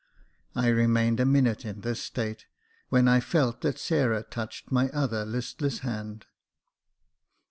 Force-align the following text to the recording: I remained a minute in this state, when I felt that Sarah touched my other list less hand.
I 0.55 0.69
remained 0.69 1.19
a 1.19 1.25
minute 1.27 1.63
in 1.63 1.81
this 1.81 2.01
state, 2.01 2.47
when 2.89 3.07
I 3.07 3.19
felt 3.19 3.61
that 3.61 3.77
Sarah 3.77 4.23
touched 4.23 4.71
my 4.71 4.89
other 4.89 5.23
list 5.25 5.61
less 5.61 5.77
hand. 5.85 6.25